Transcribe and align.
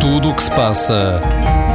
Tudo 0.00 0.30
o 0.30 0.34
que 0.34 0.42
se 0.42 0.50
passa, 0.52 1.20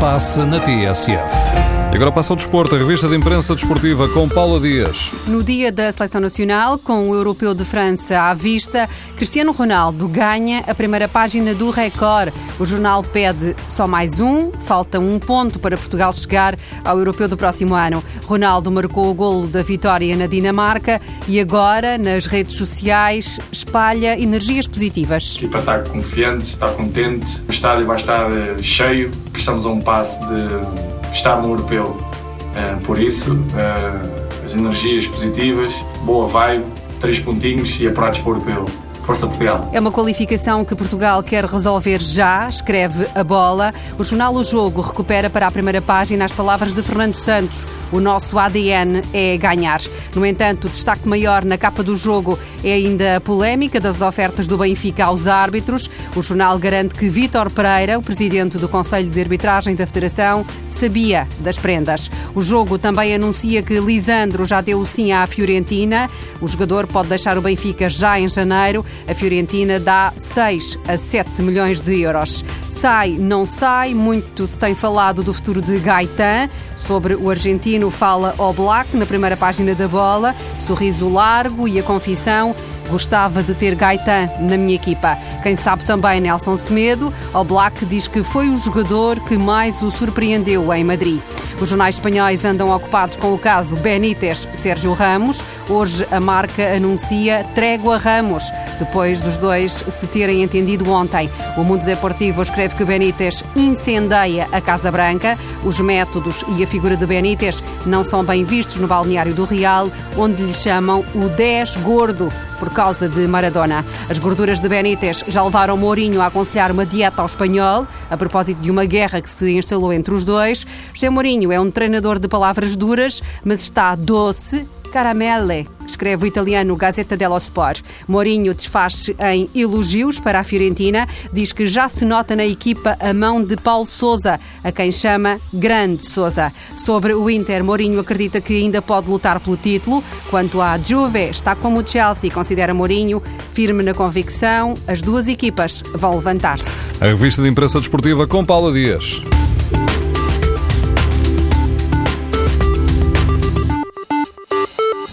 passa 0.00 0.46
na 0.46 0.60
TSF. 0.60 1.81
E 1.92 1.94
agora 1.94 2.10
passa 2.10 2.32
ao 2.32 2.36
desporto, 2.36 2.74
a 2.74 2.78
revista 2.78 3.06
de 3.06 3.14
imprensa 3.14 3.54
desportiva 3.54 4.08
com 4.08 4.26
Paula 4.26 4.58
Dias. 4.58 5.12
No 5.26 5.44
dia 5.44 5.70
da 5.70 5.92
Seleção 5.92 6.22
Nacional, 6.22 6.78
com 6.78 7.10
o 7.10 7.14
Europeu 7.14 7.52
de 7.52 7.66
França 7.66 8.18
à 8.18 8.32
vista, 8.32 8.88
Cristiano 9.14 9.52
Ronaldo 9.52 10.08
ganha 10.08 10.64
a 10.66 10.74
primeira 10.74 11.06
página 11.06 11.54
do 11.54 11.70
Record. 11.70 12.32
O 12.58 12.64
jornal 12.64 13.02
pede 13.02 13.54
só 13.68 13.86
mais 13.86 14.18
um, 14.20 14.50
falta 14.62 14.98
um 14.98 15.18
ponto 15.18 15.58
para 15.58 15.76
Portugal 15.76 16.14
chegar 16.14 16.56
ao 16.82 16.96
Europeu 16.96 17.28
do 17.28 17.36
próximo 17.36 17.74
ano. 17.74 18.02
Ronaldo 18.24 18.70
marcou 18.70 19.10
o 19.10 19.14
golo 19.14 19.46
da 19.46 19.62
vitória 19.62 20.16
na 20.16 20.26
Dinamarca 20.26 20.98
e 21.28 21.38
agora, 21.38 21.98
nas 21.98 22.24
redes 22.24 22.56
sociais, 22.56 23.38
espalha 23.52 24.18
energias 24.18 24.66
positivas. 24.66 25.38
E 25.42 25.46
para 25.46 25.60
estar 25.60 25.88
confiante, 25.88 26.44
estar 26.44 26.70
contente, 26.70 27.42
o 27.46 27.52
estádio 27.52 27.84
vai 27.84 27.96
estar 27.96 28.32
eh, 28.32 28.62
cheio, 28.62 29.10
que 29.30 29.38
estamos 29.38 29.66
a 29.66 29.68
um 29.68 29.78
passo 29.78 30.20
de 30.20 30.91
estar 31.12 31.40
no 31.40 31.50
europeu. 31.50 31.84
Uh, 31.84 32.84
por 32.84 32.98
isso, 32.98 33.34
uh, 33.34 34.44
as 34.44 34.54
energias 34.54 35.06
positivas, 35.06 35.72
boa 36.04 36.26
vibe, 36.26 36.64
três 37.00 37.18
pontinhos 37.20 37.78
e 37.80 37.86
apurados 37.86 38.18
para 38.20 38.30
o 38.30 38.34
europeu. 38.34 38.66
Força 39.04 39.26
Portugal. 39.26 39.68
É 39.72 39.80
uma 39.80 39.90
qualificação 39.90 40.64
que 40.64 40.76
Portugal 40.76 41.22
quer 41.22 41.44
resolver 41.44 42.00
já, 42.00 42.46
escreve 42.48 43.08
a 43.14 43.24
bola. 43.24 43.72
O 43.98 44.04
jornal 44.04 44.32
O 44.34 44.44
Jogo 44.44 44.80
recupera 44.80 45.28
para 45.28 45.48
a 45.48 45.50
primeira 45.50 45.82
página 45.82 46.24
as 46.24 46.32
palavras 46.32 46.72
de 46.72 46.82
Fernando 46.82 47.14
Santos. 47.14 47.66
O 47.92 48.00
nosso 48.00 48.38
ADN 48.38 49.02
é 49.12 49.36
ganhar. 49.36 49.80
No 50.14 50.24
entanto, 50.24 50.66
o 50.66 50.70
destaque 50.70 51.06
maior 51.06 51.44
na 51.44 51.58
capa 51.58 51.82
do 51.82 51.94
jogo 51.94 52.38
é 52.64 52.72
ainda 52.72 53.16
a 53.16 53.20
polémica 53.20 53.78
das 53.78 54.00
ofertas 54.00 54.46
do 54.46 54.56
Benfica 54.56 55.04
aos 55.04 55.26
árbitros. 55.26 55.90
O 56.16 56.22
jornal 56.22 56.58
garante 56.58 56.94
que 56.94 57.08
Vítor 57.08 57.50
Pereira, 57.50 57.98
o 57.98 58.02
presidente 58.02 58.56
do 58.56 58.68
Conselho 58.68 59.10
de 59.10 59.20
Arbitragem 59.20 59.74
da 59.74 59.86
Federação, 59.86 60.44
sabia 60.70 61.28
das 61.40 61.58
prendas. 61.58 62.10
O 62.34 62.40
jogo 62.40 62.78
também 62.78 63.14
anuncia 63.14 63.62
que 63.62 63.78
Lisandro 63.78 64.46
já 64.46 64.62
deu 64.62 64.84
sim 64.86 65.12
à 65.12 65.26
Fiorentina. 65.26 66.08
O 66.40 66.48
jogador 66.48 66.86
pode 66.86 67.10
deixar 67.10 67.36
o 67.36 67.42
Benfica 67.42 67.90
já 67.90 68.18
em 68.18 68.28
janeiro. 68.28 68.84
A 69.06 69.14
Fiorentina 69.14 69.78
dá 69.78 70.12
6 70.16 70.78
a 70.88 70.96
7 70.96 71.42
milhões 71.42 71.80
de 71.80 72.00
euros. 72.00 72.42
Sai, 72.70 73.10
não 73.10 73.44
sai, 73.44 73.92
muito 73.92 74.46
se 74.46 74.56
tem 74.56 74.74
falado 74.74 75.22
do 75.22 75.34
futuro 75.34 75.60
de 75.60 75.78
Gaetan. 75.78 76.48
Sobre 76.76 77.14
o 77.14 77.30
argentino 77.30 77.81
fala 77.90 78.34
o 78.38 78.52
Black 78.52 78.96
na 78.96 79.06
primeira 79.06 79.36
página 79.36 79.74
da 79.74 79.88
bola, 79.88 80.34
sorriso 80.58 81.08
largo 81.08 81.66
e 81.66 81.78
a 81.78 81.82
confissão 81.82 82.54
Gostava 82.88 83.42
de 83.42 83.54
ter 83.54 83.74
Gaetan 83.74 84.28
na 84.38 84.56
minha 84.56 84.74
equipa. 84.74 85.16
Quem 85.42 85.56
sabe 85.56 85.84
também 85.84 86.20
Nelson 86.20 86.56
Semedo. 86.58 87.12
O 87.32 87.42
Black 87.42 87.86
diz 87.86 88.06
que 88.06 88.22
foi 88.22 88.50
o 88.50 88.56
jogador 88.58 89.18
que 89.20 89.38
mais 89.38 89.80
o 89.80 89.90
surpreendeu 89.90 90.72
em 90.74 90.84
Madrid. 90.84 91.20
Os 91.60 91.68
jornais 91.68 91.94
espanhóis 91.94 92.44
andam 92.44 92.68
ocupados 92.68 93.16
com 93.16 93.32
o 93.32 93.38
caso 93.38 93.76
Benítez 93.76 94.46
Sérgio 94.52 94.92
Ramos. 94.92 95.40
Hoje 95.68 96.06
a 96.10 96.18
marca 96.18 96.74
anuncia 96.74 97.46
trégua 97.54 97.96
Ramos, 97.96 98.44
depois 98.78 99.20
dos 99.20 99.38
dois 99.38 99.72
se 99.72 100.06
terem 100.08 100.42
entendido 100.42 100.90
ontem. 100.90 101.30
O 101.56 101.62
Mundo 101.62 101.84
Deportivo 101.84 102.42
escreve 102.42 102.74
que 102.74 102.84
Benítez 102.84 103.44
incendeia 103.54 104.48
a 104.50 104.60
Casa 104.60 104.90
Branca. 104.90 105.38
Os 105.64 105.78
métodos 105.78 106.44
e 106.56 106.64
a 106.64 106.66
figura 106.66 106.96
de 106.96 107.06
Benítez 107.06 107.62
não 107.86 108.02
são 108.02 108.24
bem 108.24 108.44
vistos 108.44 108.76
no 108.76 108.88
balneário 108.88 109.34
do 109.34 109.44
Real, 109.44 109.88
onde 110.16 110.42
lhe 110.42 110.52
chamam 110.52 111.04
o 111.14 111.28
10 111.28 111.76
gordo 111.76 112.28
por 112.58 112.70
causa 112.70 113.08
de 113.08 113.26
Maradona. 113.28 113.84
As 114.10 114.18
gorduras 114.18 114.58
de 114.58 114.68
Benítez 114.68 115.24
já 115.28 115.42
levaram 115.44 115.76
Mourinho 115.76 116.20
a 116.20 116.26
aconselhar 116.26 116.72
uma 116.72 116.84
dieta 116.84 117.22
ao 117.22 117.26
espanhol, 117.26 117.86
a 118.10 118.16
propósito 118.16 118.60
de 118.60 118.70
uma 118.70 118.84
guerra 118.84 119.20
que 119.20 119.30
se 119.30 119.56
instalou 119.56 119.92
entre 119.92 120.12
os 120.12 120.24
dois. 120.24 120.66
José 120.92 121.08
Mourinho 121.08 121.52
é 121.52 121.60
um 121.60 121.70
treinador 121.70 122.18
de 122.18 122.26
palavras 122.26 122.76
duras, 122.76 123.22
mas 123.44 123.62
está 123.62 123.94
doce 123.94 124.66
caramelle, 124.92 125.66
escreve 125.86 126.24
o 126.24 126.26
italiano 126.26 126.76
Gazeta 126.76 127.16
dello 127.16 127.38
Sport. 127.38 127.80
Mourinho 128.06 128.54
desfaz 128.54 129.10
em 129.32 129.48
elogios 129.54 130.20
para 130.20 130.40
a 130.40 130.44
Fiorentina, 130.44 131.08
diz 131.32 131.52
que 131.52 131.66
já 131.66 131.88
se 131.88 132.04
nota 132.04 132.36
na 132.36 132.44
equipa 132.44 132.96
a 133.00 133.14
mão 133.14 133.42
de 133.42 133.56
Paulo 133.56 133.86
Sousa, 133.86 134.38
a 134.62 134.70
quem 134.70 134.92
chama 134.92 135.40
Grande 135.52 136.04
Sousa. 136.04 136.52
Sobre 136.76 137.14
o 137.14 137.30
Inter, 137.30 137.64
Mourinho 137.64 137.98
acredita 137.98 138.40
que 138.40 138.54
ainda 138.54 138.82
pode 138.82 139.08
lutar 139.08 139.40
pelo 139.40 139.56
título. 139.56 140.04
Quanto 140.28 140.60
à 140.60 140.78
Juve, 140.78 141.30
está 141.30 141.56
como 141.56 141.80
o 141.80 141.86
Chelsea, 141.86 142.30
considera 142.30 142.74
Mourinho 142.74 143.22
firme 143.54 143.82
na 143.82 143.94
convicção, 143.94 144.74
as 144.86 145.00
duas 145.00 145.26
equipas 145.26 145.82
vão 145.94 146.16
levantar-se. 146.16 146.84
A 147.00 147.06
revista 147.06 147.42
de 147.42 147.48
imprensa 147.48 147.78
desportiva 147.78 148.26
com 148.26 148.44
Paula 148.44 148.72
Dias. 148.72 149.22